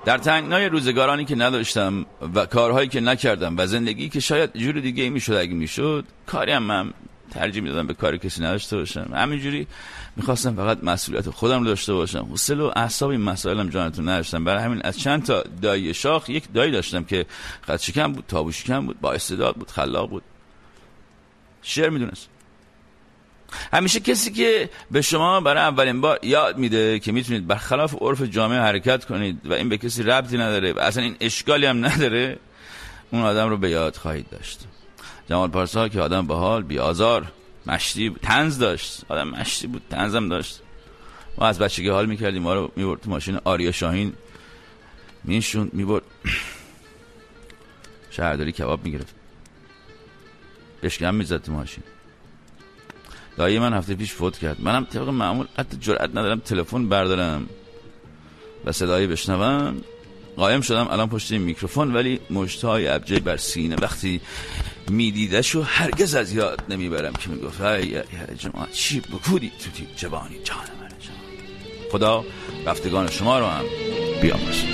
در 0.05 0.19
تنگنای 0.19 0.69
روزگارانی 0.69 1.25
که 1.25 1.35
نداشتم 1.35 2.07
و 2.35 2.47
کارهایی 2.47 2.89
که 2.89 3.01
نکردم 3.01 3.59
و 3.59 3.67
زندگی 3.67 4.09
که 4.09 4.21
شاید 4.21 4.57
جور 4.57 4.81
دیگه 4.81 5.03
ای 5.03 5.11
می‌شد 5.11 5.33
اگه 5.33 5.55
می‌شد 5.55 6.05
کاری 6.27 6.53
هم 6.53 6.63
من 6.63 6.93
ترجیح 7.31 7.63
می‌دادم 7.63 7.87
به 7.87 7.95
کار 7.95 8.17
کسی 8.17 8.43
نداشته 8.43 8.77
باشم. 8.77 9.11
همینجوری 9.15 9.67
می‌خواستم 10.17 10.57
فقط 10.57 10.85
مسئولیت 10.85 11.31
خودم 11.31 11.59
رو 11.59 11.65
داشته 11.65 11.93
باشم. 11.93 12.27
حوصله 12.31 12.65
و 12.65 12.73
اعصاب 12.77 13.11
این 13.11 13.21
مسائلم 13.21 13.69
جانتون 13.69 14.09
نداشتم. 14.09 14.45
برای 14.45 14.63
همین 14.65 14.81
از 14.85 14.99
چند 14.99 15.25
تا 15.25 15.45
دایی 15.63 15.95
شاخ 15.95 16.29
یک 16.29 16.53
دایی 16.55 16.73
داشتم 16.73 17.05
که 17.05 17.27
خط 17.63 17.81
شکم 17.81 18.13
بود 18.13 18.25
تابو 18.29 18.53
شکم 18.53 18.87
بود 18.87 19.01
با 19.01 19.13
استعداد 19.13 19.55
بود 19.55 19.71
خلاق 19.71 20.11
بود. 20.11 20.23
شعر 21.63 21.91
می‌دونست. 21.91 22.29
همیشه 23.73 24.01
کسی 24.01 24.33
که 24.33 24.71
به 24.91 25.03
شما 25.03 25.41
برای 25.41 25.63
اولین 25.63 26.01
بار 26.01 26.19
یاد 26.23 26.59
میده 26.59 26.99
که 26.99 27.13
می‌تونید 27.13 27.47
برخلاف 27.47 27.95
عرف 28.01 28.23
جامعه 28.23 28.61
حرکت 28.61 29.05
کنید 29.05 29.41
و 29.45 29.53
این 29.53 29.69
به 29.69 29.79
کسی 29.79 30.03
ربطی 30.03 30.39
نداره 30.39 30.73
و 30.73 30.79
اصلا 30.79 31.03
این 31.03 31.17
اشکالی 31.21 31.67
هم 31.67 31.87
نداره 31.87 32.39
اون 33.11 33.23
آدم 33.23 33.49
رو 33.49 33.57
به 33.57 33.71
یاد 33.71 33.97
خواهید 33.97 34.31
داشت. 34.31 34.61
جمال 35.31 35.49
پارسا 35.49 35.89
که 35.89 36.01
آدم 36.01 36.27
بحال 36.27 36.63
بی 36.63 36.79
آزار 36.79 37.33
مشتی 37.67 38.09
بود. 38.09 38.21
تنز 38.21 38.59
داشت. 38.59 39.05
آدم 39.09 39.29
مشتی 39.29 39.67
بود 39.67 39.83
تنزم 39.91 40.29
داشت. 40.29 40.61
ما 41.39 41.47
از 41.47 41.59
بچگی 41.59 41.89
حال 41.89 42.07
می‌کردیم. 42.07 42.43
ما 42.43 42.55
رو 42.55 42.73
می‌برد 42.77 43.01
تو 43.01 43.11
ماشین 43.11 43.39
آریا 43.45 43.73
شاهین. 43.73 44.13
می‌شوند 45.25 45.75
می‌برد. 45.75 46.03
شهرداری 48.11 48.53
کباب 48.53 48.85
می‌گرفت. 48.85 49.15
بشکم 50.83 51.15
می‌زد 51.15 51.43
تو 51.43 51.53
ماشین. 51.53 51.85
دایی 53.37 53.59
من 53.59 53.75
هفته 53.75 53.95
پیش 53.95 54.13
فوت 54.13 54.39
کرد. 54.39 54.61
منم 54.61 54.85
طبق 54.85 55.09
معمول 55.09 55.47
حتی 55.59 55.77
جرئت 55.77 56.11
ندارم 56.11 56.41
تلفن 56.41 56.89
بردارم 56.89 57.49
و 58.65 58.73
صدایی 58.73 59.07
بشنوم. 59.07 59.83
قایم 60.37 60.61
شدم 60.61 60.89
الان 60.91 61.09
پشت 61.09 61.33
این 61.33 61.43
میکروفون 61.43 61.95
ولی 61.95 62.21
مشتای 62.31 62.89
ابجه 62.89 63.21
بر 63.21 63.37
سینه 63.37 63.77
وقتی 63.83 64.21
میدیدش 64.91 65.55
و 65.55 65.63
هرگز 65.63 66.15
از 66.15 66.33
یاد 66.33 66.63
نمی‌برم 66.69 67.13
که 67.13 67.31
می‌گفت 67.31 67.61
ای 67.61 68.03
جماعت 68.39 68.73
چی 68.73 69.01
بکودی 69.01 69.53
توتی 69.65 69.87
جوانی 69.97 70.37
جان 70.45 70.59
من 70.81 70.89
جان 70.89 71.17
خدا 71.93 72.25
رفتگان 72.67 73.11
شما 73.11 73.39
رو 73.39 73.47
هم 73.47 73.65
بیامرزه. 74.23 74.67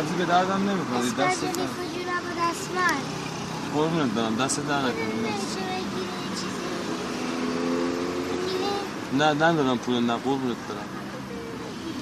سبزی 0.00 0.14
به 0.14 0.24
دردم 0.24 0.70
نمی‌خوره 0.70 1.28
دست 1.30 1.44
قربونت 3.74 4.10
برم 4.10 4.36
دست 4.36 4.60
درد 4.68 4.78
نکنه 4.78 4.94
نه 9.12 9.24
ندارم 9.24 9.78
پول 9.78 9.94
نه 9.94 10.12
قربونت 10.12 10.56
برم. 10.68 10.88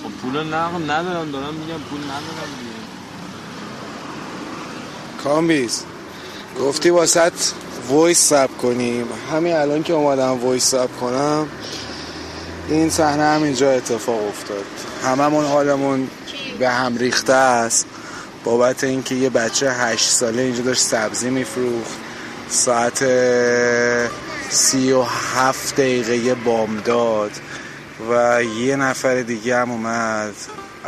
خب 0.03 0.11
پول 0.11 0.45
نه 0.45 0.95
ندارم 0.95 1.31
دارم 1.31 1.55
میگم 1.55 1.79
پول 1.91 2.01
ندارم 2.01 2.51
دیگه. 2.59 2.79
کامبیز 5.25 5.85
گفتی 6.61 6.91
واست 6.91 7.33
voice 7.89 8.29
ضبط 8.29 8.59
کنیم. 8.59 9.07
همین 9.33 9.57
الان 9.57 9.83
که 9.83 9.93
اومدم 9.93 10.45
وایس 10.45 10.71
ساب 10.71 10.91
کنم 11.01 11.49
این 12.69 12.91
صحنه 12.91 13.23
همینجا 13.23 13.71
اتفاق 13.71 14.29
افتاد. 14.29 14.65
هممون 15.05 15.45
حالمون 15.45 16.09
به 16.59 16.69
هم 16.69 16.97
ریخته 16.97 17.33
است. 17.33 17.87
بابت 18.49 18.85
اینکه 18.85 19.15
یه 19.15 19.31
بچه 19.31 19.73
هشت 19.73 20.11
ساله 20.11 20.43
اینجا 20.43 20.63
داشت 20.63 20.81
سبزی 20.81 21.31
میفروخت. 21.31 21.97
ساعت 22.49 23.05
سی 24.49 24.93
و 24.93 25.03
هفت 25.03 25.75
دقیقه 25.75 26.35
بامداد 26.35 27.31
و 28.11 28.43
یه 28.45 28.77
نفر 28.77 29.23
دیگه 29.23 29.57
هم 29.57 29.71
اومد 29.71 30.35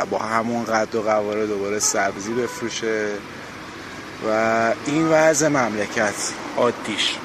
با 0.09 0.17
همون 0.17 0.63
قد 0.63 0.95
و 0.95 1.01
قواره 1.01 1.47
دوباره 1.47 1.79
سبزی 1.79 2.33
بفروشه 2.33 3.09
و 4.27 4.73
این 4.85 5.07
وضع 5.07 5.47
مملکت 5.47 6.15
عادیش 6.57 7.15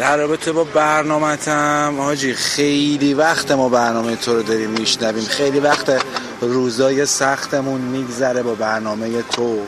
در 0.00 0.16
رابطه 0.16 0.52
با 0.52 0.64
برنامهتم 0.64 1.94
حاجی 1.98 2.34
خیلی 2.34 3.14
وقت 3.14 3.50
ما 3.50 3.68
برنامه 3.68 4.16
تو 4.16 4.34
رو 4.34 4.42
داریم 4.42 4.70
میشنویم. 4.70 5.24
خیلی 5.24 5.60
وقت 5.60 6.02
روزای 6.40 7.06
سختمون 7.06 7.80
میگذره 7.80 8.42
با 8.42 8.54
برنامه 8.54 9.22
تو. 9.22 9.58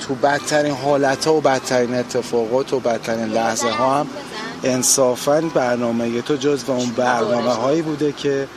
تو 0.00 0.14
بدترین 0.14 0.74
حالت 0.74 1.24
ها 1.24 1.34
و 1.34 1.40
بدترین 1.40 1.94
اتفاقات 1.94 2.72
و 2.72 2.80
بدترین 2.80 3.24
لحظه 3.24 3.70
ها 3.70 4.00
هم 4.00 4.06
انصافا 4.64 5.40
برنامه 5.54 6.22
تو 6.22 6.36
جز 6.36 6.64
اون 6.66 6.90
برنامه 6.90 7.50
هایی 7.50 7.82
بوده 7.82 8.12
که 8.12 8.48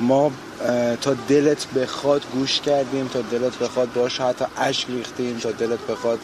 ما 0.00 0.30
اه، 0.66 0.96
تا 0.96 1.14
دلت 1.28 1.66
بخواد 1.66 2.22
گوش 2.34 2.60
کردیم 2.60 3.08
تا 3.08 3.20
دلت 3.20 3.58
بخواد 3.58 3.92
باش 3.92 4.20
حتی 4.20 4.44
اشک 4.56 4.86
ریختیم 4.88 5.38
تا 5.38 5.50
دلت 5.50 5.86
بخواد 5.90 6.18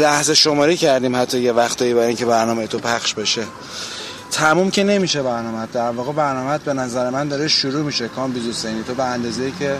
لحظه 0.00 0.34
شماری 0.34 0.76
کردیم 0.76 1.16
حتی 1.16 1.40
یه 1.40 1.52
وقتایی 1.52 1.94
برای 1.94 2.06
اینکه 2.06 2.26
برنامه 2.26 2.66
تو 2.66 2.78
پخش 2.78 3.14
بشه. 3.14 3.44
تموم 4.30 4.70
که 4.70 4.84
نمیشه 4.84 5.22
برنامه 5.22 5.66
در 5.66 5.90
واقع 5.90 6.12
برنامه 6.12 6.58
به 6.58 6.72
نظر 6.72 7.10
من 7.10 7.28
داره 7.28 7.48
شروع 7.48 7.82
میشه. 7.82 8.08
کام 8.08 8.32
بیزوسینی 8.32 8.82
تو 8.82 8.94
به 8.94 9.04
اندازه 9.04 9.52
که 9.58 9.78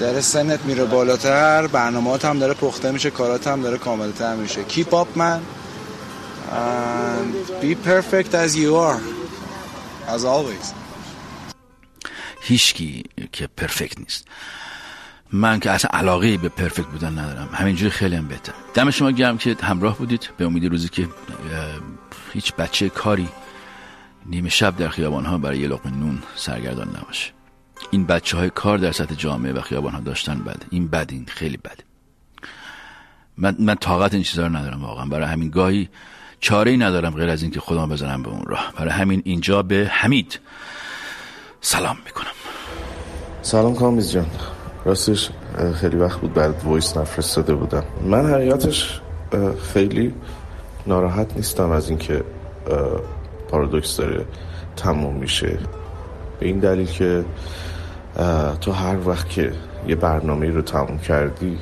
داره 0.00 0.20
سنت 0.20 0.60
میره 0.64 0.84
بالاتر 0.84 1.66
برنامه 1.66 2.18
هم 2.18 2.38
داره 2.38 2.54
پخته 2.54 2.90
میشه 2.90 3.10
کارات 3.10 3.46
هم 3.46 3.62
داره 3.62 3.78
کاملتر 3.78 4.34
میشه. 4.34 4.64
Up 4.64 5.16
man. 5.16 5.40
And 6.52 7.32
be 7.62 7.74
perfect 7.74 8.34
as 8.34 8.56
you 8.56 8.76
are. 8.76 9.00
As 10.14 10.24
always. 10.24 10.74
هیچکی 12.42 13.04
که 13.32 13.48
پرفکت 13.56 13.98
نیست. 13.98 14.24
من 15.32 15.60
که 15.60 15.70
اصلا 15.70 15.90
علاقه 15.92 16.36
به 16.36 16.48
پرفکت 16.48 16.86
بودن 16.86 17.18
ندارم. 17.18 17.48
همینجوری 17.52 17.90
خیلی 17.90 18.16
هم 18.16 18.28
بهتر. 18.28 18.52
دم 18.74 18.90
شما 18.90 19.10
گرم 19.10 19.38
که 19.38 19.56
همراه 19.62 19.98
بودید. 19.98 20.30
به 20.36 20.44
امید 20.44 20.64
روزی 20.64 20.88
که 20.88 21.08
هیچ 22.32 22.54
بچه 22.54 22.88
کاری 22.88 23.28
نیمه 24.26 24.48
شب 24.48 24.76
در 24.76 24.88
خیابان 24.88 25.24
ها 25.24 25.38
برای 25.38 25.58
یه 25.58 25.68
لقمه 25.68 25.96
نون 25.96 26.22
سرگردان 26.36 26.88
نباشه. 26.88 27.30
این 27.90 28.06
بچه 28.06 28.36
های 28.36 28.50
کار 28.50 28.78
در 28.78 28.92
سطح 28.92 29.14
جامعه 29.14 29.52
و 29.52 29.60
خیابان 29.60 29.92
ها 29.92 30.00
داشتن 30.00 30.38
بده 30.38 30.66
این 30.70 30.88
بد 30.88 31.06
این 31.12 31.26
خیلی 31.28 31.56
بده 31.56 31.84
من, 33.38 33.56
من 33.58 33.74
طاقت 33.74 34.14
این 34.14 34.22
چیزا 34.22 34.46
رو 34.46 34.56
ندارم 34.56 34.84
واقعا. 34.84 35.06
برای 35.06 35.26
همین 35.26 35.50
گاهی 35.50 35.88
چاره 36.40 36.70
ای 36.70 36.76
ندارم 36.76 37.10
غیر 37.14 37.28
از 37.28 37.42
اینکه 37.42 37.60
خودم 37.60 37.88
بزنم 37.88 38.22
به 38.22 38.28
اون 38.28 38.44
راه. 38.46 38.72
برای 38.76 38.90
همین 38.90 39.22
اینجا 39.24 39.62
به 39.62 39.90
حمید 39.92 40.40
سلام 41.60 41.96
می‌کنم. 42.04 42.32
سلام 43.42 43.74
کامیز 43.74 44.12
جان. 44.12 44.26
راستش 44.84 45.30
خیلی 45.74 45.96
وقت 45.96 46.20
بود 46.20 46.34
برات 46.34 46.64
وایس 46.64 46.96
نفرستاده 46.96 47.54
بودم. 47.54 47.84
من 48.06 48.26
حقیقتش 48.26 49.00
خیلی 49.72 50.14
ناراحت 50.86 51.36
نیستم 51.36 51.70
از 51.70 51.88
اینکه 51.88 52.22
پارادوکس 53.48 53.96
داره 53.96 54.24
تموم 54.76 55.14
میشه. 55.16 55.58
به 56.40 56.46
این 56.46 56.58
دلیل 56.58 56.86
که 56.86 57.24
تو 58.60 58.72
هر 58.72 59.08
وقت 59.08 59.28
که 59.28 59.52
یه 59.88 59.94
برنامه 59.94 60.50
رو 60.50 60.62
تموم 60.62 60.98
کردی 60.98 61.58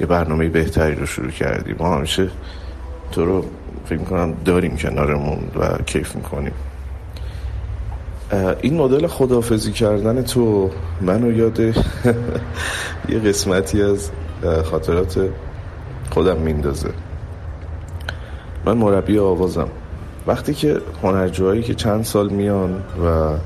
یه 0.00 0.06
برنامه 0.06 0.48
بهتری 0.48 0.94
رو 0.94 1.06
شروع 1.06 1.30
کردی. 1.30 1.74
ما 1.78 1.96
همیشه 1.96 2.28
تو 3.12 3.26
رو 3.26 3.44
فکر 3.86 3.98
می‌کنم 3.98 4.34
داریم 4.44 4.76
کنارمون 4.76 5.38
و 5.60 5.82
کیف 5.82 6.16
می‌کنیم. 6.16 6.52
این 8.62 8.76
مدل 8.76 9.06
خدافزی 9.06 9.72
کردن 9.72 10.22
تو 10.22 10.70
منو 11.00 11.32
یاد 11.32 11.60
یه 13.08 13.18
قسمتی 13.24 13.82
از 13.82 14.10
خاطرات 14.64 15.28
خودم 16.10 16.36
میندازه. 16.36 16.90
من 18.64 18.76
مربی 18.76 19.18
آوازم. 19.18 19.68
وقتی 20.26 20.54
که 20.54 20.80
هنرجوهایی 21.02 21.62
که 21.62 21.74
چند 21.74 22.04
سال 22.04 22.28
میان 22.28 22.82
و 23.06 23.36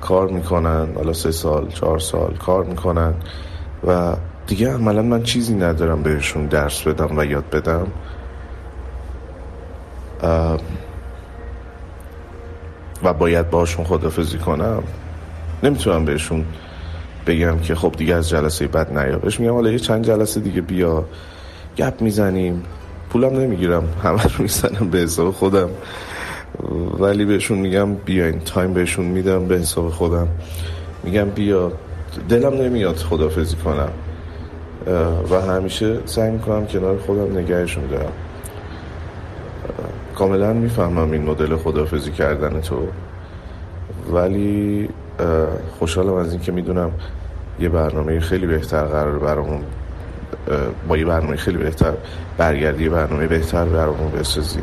کار 0.00 0.28
می‌کنن 0.28 0.88
حالا 0.94 1.12
سه 1.12 1.30
سال 1.30 1.68
چهار 1.68 1.98
سال 1.98 2.34
کار 2.34 2.64
می‌کنن 2.64 3.14
و 3.86 4.16
دیگه 4.46 4.74
عملا 4.74 5.02
من 5.02 5.22
چیزی 5.22 5.54
ندارم 5.54 6.02
بهشون 6.02 6.46
درس 6.46 6.82
بدم 6.82 7.18
و 7.18 7.24
یاد 7.24 7.50
بدم 7.50 7.86
و 13.04 13.12
باید 13.12 13.50
باشون 13.50 13.84
خدافزی 13.84 14.38
کنم. 14.38 14.82
نمی‌تونم 15.62 16.04
بهشون 16.04 16.44
بگم 17.26 17.58
که 17.58 17.74
خب 17.74 17.92
دیگه 17.96 18.14
از 18.14 18.28
جلسه 18.28 18.66
بعد 18.66 18.98
نیا. 18.98 19.18
بهش 19.18 19.40
میگم 19.40 19.52
حالا 19.52 19.70
یه 19.70 19.78
چند 19.78 20.04
جلسه 20.04 20.40
دیگه 20.40 20.60
بیا. 20.60 21.04
گپ 21.76 22.00
می‌زنیم. 22.00 22.62
پولم 23.10 23.40
نمی‌گیرم. 23.40 23.88
همه 24.02 24.22
رو 24.22 24.30
می‌زنم 24.38 24.90
به 24.90 24.98
حساب 24.98 25.30
خودم. 25.30 25.68
ولی 26.98 27.24
بهشون 27.24 27.58
میگم 27.58 27.94
بیاین 27.94 28.40
تایم 28.40 28.72
بهشون 28.72 29.04
میدم 29.04 29.46
به 29.46 29.58
حساب 29.58 29.90
خودم. 29.90 30.28
میگم 31.04 31.24
بیا. 31.30 31.72
دلم 32.28 32.54
نمیاد 32.54 32.96
خدافزی 32.96 33.56
کنم. 33.56 33.90
و 35.30 35.40
همیشه 35.40 35.98
سعی 36.04 36.30
می‌کنم 36.30 36.66
کنار 36.66 36.98
خودم 36.98 37.38
نگهشون 37.38 37.86
دارم 37.86 38.12
کاملا 40.16 40.52
می‌فهمم 40.52 41.10
این 41.10 41.22
مدل 41.22 41.56
خدافزی 41.56 42.10
کردن 42.10 42.60
تو. 42.60 42.88
ولی 44.12 44.88
خوشحالم 45.78 46.14
از 46.14 46.32
اینکه 46.32 46.52
می‌دونم 46.52 46.90
یه 47.60 47.68
برنامه 47.68 48.20
خیلی 48.20 48.46
بهتر 48.46 48.84
قرار 48.84 49.18
برامون 49.18 49.60
با 50.88 50.96
یه 50.96 51.04
برنامه 51.04 51.36
خیلی 51.36 51.58
بهتر 51.58 51.92
برگردی 52.38 52.84
یه 52.84 52.90
برنامه 52.90 53.26
بهتر 53.26 53.64
برامون 53.64 54.10
بسازی. 54.10 54.60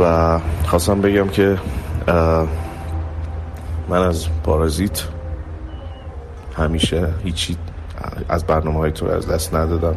و 0.00 0.38
خواستم 0.66 1.00
بگم 1.00 1.28
که 1.28 1.58
من 3.88 4.02
از 4.02 4.26
پارازیت 4.44 5.02
همیشه 6.56 7.08
هیچی 7.24 7.56
از 8.28 8.44
برنامه 8.44 8.78
های 8.78 8.92
تو 8.92 9.06
از 9.06 9.28
دست 9.28 9.54
ندادم. 9.54 9.94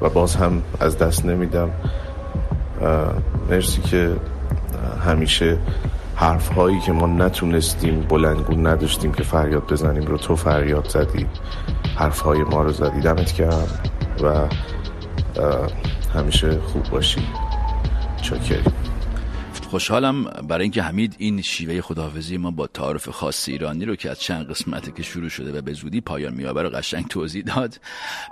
و 0.00 0.08
باز 0.08 0.36
هم 0.36 0.62
از 0.80 0.98
دست 0.98 1.24
نمیدم. 1.24 1.70
مرسی 3.50 3.82
که 3.82 4.16
همیشه 5.06 5.58
حرف 6.16 6.48
هایی 6.48 6.80
که 6.80 6.92
ما 6.92 7.06
نتونستیم 7.06 8.00
بلندگو 8.00 8.54
نداشتیم 8.54 9.12
که 9.12 9.22
فریاد 9.22 9.72
بزنیم 9.72 10.06
رو 10.06 10.16
تو 10.16 10.36
فریاد 10.36 10.88
زدی. 10.88 11.26
حرف 11.96 12.20
های 12.20 12.42
ما 12.42 12.62
رو 12.62 12.72
زدی. 12.72 13.00
دمت 13.00 13.36
گرم 13.36 13.68
و 14.22 14.34
همیشه 16.14 16.58
خوب 16.60 16.82
باشی. 16.82 17.20
چاکری 18.22 18.64
خوشحالم 19.68 20.24
برای 20.24 20.62
اینکه 20.62 20.82
حمید 20.82 21.14
این 21.18 21.42
شیوه 21.42 21.80
خداحافظی 21.80 22.36
ما 22.36 22.50
با 22.50 22.66
تعارف 22.66 23.08
خاص 23.08 23.48
ایرانی 23.48 23.84
رو 23.84 23.96
که 23.96 24.10
از 24.10 24.20
چند 24.20 24.50
قسمته 24.50 24.92
که 24.92 25.02
شروع 25.02 25.28
شده 25.28 25.58
و 25.58 25.62
به 25.62 25.72
زودی 25.72 26.00
پایان 26.00 26.34
میابره 26.34 26.68
قشنگ 26.68 27.06
توضیح 27.06 27.42
داد. 27.42 27.80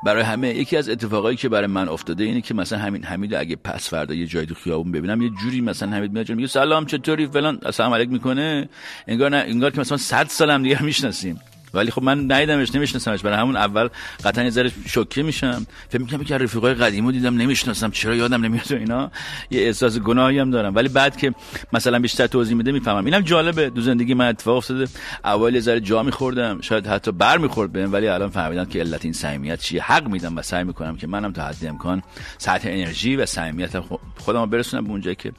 برای 0.05 0.23
همه 0.23 0.49
یکی 0.49 0.77
از 0.77 0.89
اتفاقایی 0.89 1.37
که 1.37 1.49
برای 1.49 1.67
من 1.67 1.89
افتاده 1.89 2.25
اینه 2.25 2.41
که 2.41 2.55
مثلا 2.55 2.79
همین 2.79 3.05
حمید 3.05 3.35
اگه 3.35 3.57
پس 3.57 3.89
فردا 3.89 4.15
یه 4.15 4.27
جای 4.27 4.47
تو 4.47 4.55
خیابون 4.55 4.93
ببینم 4.93 5.23
یه 5.23 5.31
جوری 5.43 5.61
مثلا 5.61 5.91
حمید 5.91 6.13
میاد 6.13 6.31
میگه 6.31 6.49
سلام 6.49 6.87
چطوری؟ 6.87 7.27
فلان. 7.27 7.61
سلام 7.71 7.95
علیک 7.95 8.09
می‌کنه. 8.09 8.69
انگار 9.07 9.31
نه 9.31 9.37
انگار 9.37 9.71
که 9.71 9.81
مثلا 9.81 9.97
100 9.97 10.27
سالم 10.29 10.63
دیگه 10.63 10.83
می‌شناسیم. 10.83 11.41
ولی 11.77 11.91
خب 11.91 12.03
من 12.03 12.33
ندیدمش 12.33 12.75
نمیشناسمش. 12.75 13.23
برای 13.23 13.37
همون 13.39 13.57
اول 13.57 13.89
قطعا 14.25 14.45
یه 14.45 14.51
ذره 14.51 14.73
شوکه 14.87 15.23
میشم. 15.23 15.67
فکر 15.89 16.03
می‌کنم 16.03 16.25
که 16.25 16.39
رفیقای 16.39 16.75
قدیمو 16.75 17.13
دیدم 17.13 17.37
نمی‌شناسم. 17.37 17.91
چرا 17.91 18.15
یادم 18.15 18.45
نمیاد 18.45 18.73
اینا. 18.73 19.11
یه 19.51 19.61
احساس 19.61 19.99
گناهی 19.99 20.39
هم 20.39 20.51
دارم. 20.51 20.75
ولی 20.75 20.89
بعد 20.89 21.17
که 21.17 21.35
مثلا 21.73 21.99
بیشتر 21.99 22.27
توضیح 22.27 22.57
میده 22.57 22.73
می‌فهمم. 22.73 23.05
اینم 23.05 23.21
جالبه. 23.21 23.71
دو 23.71 23.81
زندگی 23.81 24.15
من 24.15 24.29
اتفاق 24.29 24.57
افتاده. 24.57 24.87
اول 25.25 25.55
یه 25.55 25.61
ذره 25.61 25.81
جا 25.81 26.03
میخوردم. 26.03 26.61
شاید 26.61 26.87
حتی 26.87 27.13
بر 27.13 27.39
می‌خورد 27.39 27.73
بهم 27.73 27.93
ولی 27.93 28.09
الان 28.09 28.31
فهمیدم 28.31 28.65
که 28.65 28.79
علت 28.79 29.05
این 29.05 29.13
صمیمیت 29.13 29.61
چیه. 29.61 29.83
حق 29.83 30.09
میدم 30.09 30.37
و 30.37 30.43
سعی 30.43 30.65
می‌کنم 30.65 30.97
که 30.97 31.07
منم 31.07 31.33
تا 31.33 31.43
حد 31.43 31.67
امکان 31.67 32.03
سطح 32.39 32.69
انرژی 32.69 33.17
و 33.17 33.27
صمیمیت 33.27 33.81
خودم 34.19 34.41
رو 34.41 34.47
برسونم 34.47 34.85
به 34.85 34.91
اونجایی 34.91 35.17
که 35.17 35.33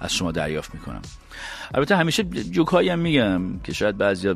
از 0.00 0.14
شما 0.14 0.32
دریافت 0.32 0.74
می‌کنم. 0.74 1.02
البته 1.74 1.96
همیشه 1.96 2.22
جوکایی 2.24 2.88
هم 2.88 2.98
میگم 2.98 3.58
که 3.58 3.72
شاید 3.72 3.98
بعضیا 3.98 4.34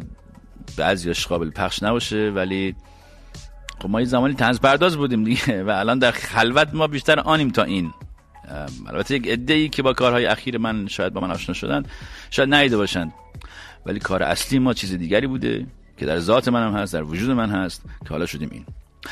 بعضیاش 0.76 1.26
قابل 1.26 1.50
پخش 1.50 1.83
نباشه 1.83 2.33
ولی 2.35 2.74
خب 3.83 3.90
ما 3.90 4.00
یه 4.00 4.07
زمانی 4.07 4.35
تنز 4.35 4.61
پرداز 4.61 4.96
بودیم 4.96 5.24
دیگه 5.24 5.62
و 5.66 5.70
الان 5.70 5.98
در 5.98 6.11
خلوت 6.11 6.68
ما 6.74 6.87
بیشتر 6.87 7.20
آنیم 7.20 7.50
تا 7.50 7.62
این. 7.62 7.92
البته 8.87 9.14
یک 9.14 9.28
عده 9.28 9.68
که 9.68 9.83
با 9.83 9.92
کارهای 9.92 10.26
اخیر 10.26 10.59
من 10.59 10.87
شاید 10.87 11.12
با 11.12 11.20
من 11.20 11.31
آشنا 11.31 11.54
شدن 11.54 11.83
شاید 12.31 12.54
نیده 12.54 12.76
باشند. 12.76 13.12
ولی 13.87 13.98
کار 13.98 14.22
اصلی 14.22 14.59
ما 14.59 14.74
چیز 14.74 14.92
دیگری 14.92 15.26
بوده 15.26 15.66
که 15.96 16.07
در 16.07 16.18
ذات 16.18 16.48
من 16.48 16.66
هم 16.66 16.74
هست 16.74 16.92
در 16.92 17.02
وجود 17.02 17.31
من 17.31 17.50
هست 17.50 17.83
که 18.02 18.09
حالا 18.09 18.26
شدیم 18.26 18.48
این. 18.52 18.64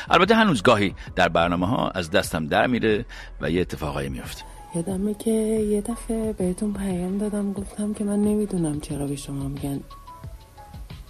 البته 0.09 0.35
هنوز 0.35 0.63
گاهی 0.63 0.93
در 1.15 1.29
برنامه 1.29 1.67
ها 1.67 1.89
از 1.89 2.11
دستم 2.11 2.47
در 2.47 2.67
میره 2.67 3.05
و 3.41 3.51
یه 3.51 3.61
اتفاقایی 3.61 4.09
میفته. 4.09 4.43
یادمه 4.75 5.13
که 5.13 5.31
یه 5.71 5.81
دفعه 5.81 6.33
بهتون 6.33 6.73
پیام 6.73 7.17
دادم 7.17 7.53
گفتم 7.53 7.93
که 7.93 8.03
من 8.03 8.21
نمی‌دونم 8.21 8.79
چرا 8.79 9.07
به 9.07 9.15
شما 9.15 9.47
میگن 9.47 9.79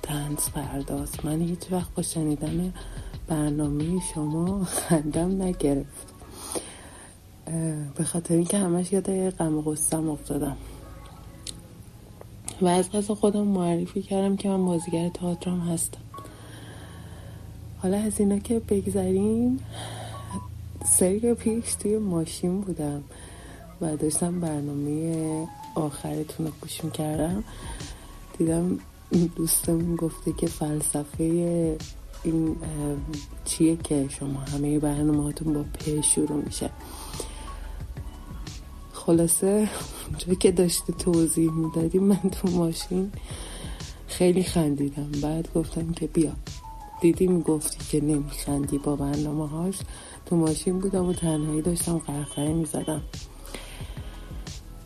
تنز 0.07 0.49
پرداز 0.49 1.09
من 1.23 1.41
هیچ 1.41 1.71
وقت 1.71 1.93
با 1.95 2.03
شنیدن 2.03 2.73
برنامه 3.27 4.01
شما 4.13 4.63
خندم 4.63 5.41
نگرفت. 5.41 6.13
به 7.95 8.03
خاطر 8.03 8.33
اینکه 8.33 8.57
همش 8.57 8.93
یاد 8.93 9.29
غم 9.29 9.57
و 9.57 9.61
غصم 9.61 10.09
افتادم. 10.09 10.57
و 12.61 12.67
از 12.67 12.89
قصد 12.89 13.13
خودم 13.13 13.47
معرفی 13.47 14.01
کردم 14.01 14.35
که 14.35 14.49
من 14.49 14.65
بازیگر 14.65 15.09
تئاترم 15.09 15.59
هستم. 15.59 16.01
حالا 17.77 17.97
از 17.97 18.19
اینا 18.19 18.39
که 18.39 18.59
بگذریم 18.59 19.59
سری 20.85 21.33
پیش 21.33 21.75
توی 21.75 21.97
ماشین 21.97 22.61
بودم 22.61 23.03
و 23.81 23.95
داشتم 23.97 24.39
برنامه 24.39 25.47
آخرتون 25.75 26.45
رو 26.45 26.51
گوش 26.61 26.83
می‌کردم. 26.83 27.43
دیدم 28.37 28.79
این 29.11 29.31
دوستمون 29.35 29.95
گفته 29.95 30.33
که 30.33 30.47
فلسفه 30.47 31.23
این 32.23 32.55
چیه 33.45 33.75
که 33.75 34.07
شما 34.09 34.39
همه 34.39 34.79
برنامه 34.79 35.23
هاتون 35.23 35.53
با 35.53 35.63
پ 35.63 36.01
شروع 36.01 36.43
میشه. 36.45 36.69
خلاصه 38.93 39.69
اونجا 40.07 40.33
که 40.33 40.51
داشته 40.51 40.93
توضیح 40.93 41.51
می‌دادی 41.51 41.99
من 41.99 42.15
تو 42.15 42.49
ماشین 42.49 43.11
خیلی 44.07 44.43
خندیدم. 44.43 45.11
بعد 45.21 45.53
گفتم 45.55 45.91
که 45.91 46.07
بیا. 46.07 46.31
دیدی 47.01 47.27
می‌گفتی 47.27 47.77
که 47.89 48.05
نمیخندی 48.05 48.77
با 48.77 48.95
برنامه 48.95 49.47
هاش؟ 49.47 49.75
تو 50.25 50.35
ماشین 50.35 50.79
بودم 50.79 51.05
و 51.05 51.13
تنهایی 51.13 51.61
داشتم 51.61 51.97
قرقره 51.97 52.53
می‌زدم. 52.53 53.01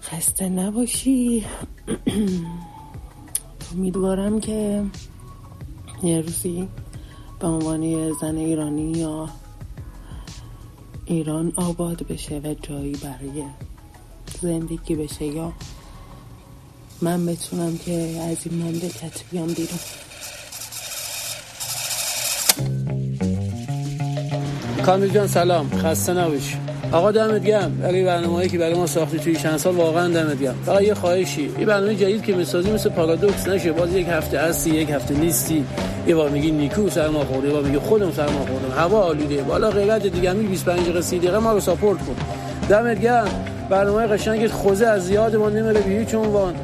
خسته 0.01 0.49
نباشی. 0.49 1.45
امیدوارم 3.73 4.39
که 4.39 4.83
یه 6.03 6.21
روزی 6.21 6.67
به 7.39 7.47
عنوان 7.47 8.13
زن 8.21 8.37
ایرانی 8.37 8.91
یا 8.91 9.29
ایران 11.05 11.53
آباد 11.55 12.07
بشه 12.07 12.41
و 12.43 12.55
جایی 12.61 12.95
برای 12.95 13.43
زندگی 14.41 14.95
بشه 14.95 15.25
یا 15.25 15.53
من 17.01 17.25
بتونم 17.25 17.77
که 17.77 18.21
از 18.31 18.37
این 18.47 18.63
مملکت 18.63 19.23
بیام 19.31 19.47
بیرون. 19.47 19.79
کامیل 24.85 25.13
جان 25.13 25.27
سلام. 25.27 25.69
خسته 25.69 26.13
نباشی. 26.13 26.70
آقا 26.91 27.11
دمت 27.11 27.43
گرم. 27.43 27.77
برای 27.81 28.03
برنامه‌ای 28.03 28.49
که 28.49 28.57
برای 28.57 28.73
ما 28.73 28.87
ساختی 28.87 29.19
توی 29.19 29.35
چند 29.35 29.57
سال 29.57 29.75
واقعا 29.75 30.07
دمت 30.07 30.39
گرم. 30.39 30.55
فقط 30.65 30.81
یه 30.81 30.93
خواهشی. 30.93 31.51
این 31.57 31.67
برنامه 31.67 31.95
جدید 31.95 32.23
که 32.23 32.33
می‌سازی 32.33 32.71
مثل 32.71 32.89
پارادوکس 32.89 33.47
نشه. 33.47 33.71
باز 33.71 33.95
یک 33.95 34.07
هفته 34.07 34.39
هستی 34.39 34.69
یک 34.69 34.89
هفته 34.89 35.13
نیستی. 35.13 35.65
یه 36.07 36.15
بار 36.15 36.29
میگی 36.29 36.51
نیکو 36.51 36.89
سرما 36.89 37.25
خورده 37.25 37.47
یه 37.47 37.53
بار 37.53 37.63
میگی 37.63 37.77
خودم 37.77 38.11
سرما 38.11 38.45
خوردم 38.45 38.77
هوا 38.77 38.99
آلوده. 38.99 39.41
بالا 39.41 39.69
غیرت 39.69 40.07
دیگه 40.07 40.33
می 40.33 40.47
25 40.47 40.79
دقیقه 40.79 41.01
30 41.01 41.19
دقیقه 41.19 41.39
ما 41.39 41.53
رو 41.53 41.59
ساپورت 41.59 41.99
کن. 41.99 42.15
دمت 42.69 43.01
گرم. 43.01 43.45
برنامه 43.69 44.07
قشنگت 44.07 44.51
خوزه 44.51 44.85
از 44.85 45.05
زیاد 45.05 45.35
ما 45.35 45.49
نمیره 45.49 45.81
به 45.81 45.89
هیچ 45.89 46.15
عنوان 46.15 46.55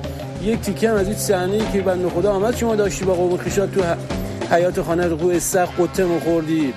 یک 0.44 0.62
تیکه 0.62 0.90
از 0.90 1.08
این 1.08 1.16
صحنه 1.16 1.72
که 1.74 1.82
بنده 1.82 2.10
خدا 2.10 2.34
آمد 2.34 2.56
شما 2.56 2.76
داشتی 2.76 3.06
با 3.06 3.14
قوم 3.14 3.38
خیشات 3.38 3.72
تو 3.72 3.82
حیات 4.52 4.82
خانه 4.82 5.08
رو 5.08 5.40
سخت 5.40 5.82
قطه 5.82 6.06
مخوردی 6.06 6.74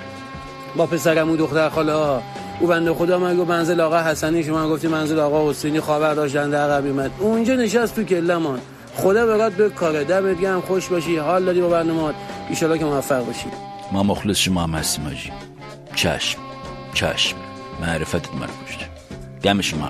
با 0.75 0.85
پسرم 0.85 1.31
و 1.31 1.37
دختر 1.37 1.69
خاله 1.69 1.93
ها. 1.93 2.21
او 2.61 2.67
بنده 2.67 2.93
خدا 2.93 3.19
من 3.19 3.37
گفت 3.37 3.49
منزل 3.49 3.79
آقا 3.81 4.01
حسنی 4.01 4.43
شما 4.43 4.69
گفتی 4.69 4.87
منزل 4.87 5.19
آقا 5.19 5.49
حسینی 5.49 5.79
خاور 5.79 6.13
داشتن 6.13 6.49
در 6.49 6.69
عقب 6.69 6.85
اومد. 6.85 7.11
اونجا 7.19 7.55
نشست 7.55 7.95
تو 7.95 8.03
کلمان 8.03 8.59
خدا 8.95 9.25
برات 9.25 9.53
به 9.53 9.69
کاره 9.69 10.03
دمت 10.03 10.39
گرم 10.39 10.61
خوش 10.61 10.87
باشی 10.87 11.17
حال 11.17 11.45
دادی 11.45 11.61
با 11.61 11.69
برنامه 11.69 12.13
ایشالا 12.49 12.77
که 12.77 12.85
موفق 12.85 13.25
باشی. 13.25 13.45
ما 13.91 14.03
مخلص 14.03 14.37
شما 14.37 14.63
هم 14.63 14.71
هستیم 14.71 15.07
آجی. 15.07 15.31
چشم 15.95 16.39
چشم. 16.93 17.37
معرفتت 17.81 18.33
من 18.33 18.47
کشت 18.67 18.79
دم 19.43 19.61
شما 19.61 19.87